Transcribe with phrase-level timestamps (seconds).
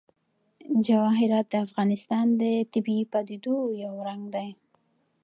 [0.87, 4.49] جواهرات د افغانستان د طبیعي پدیدو یو رنګ دی.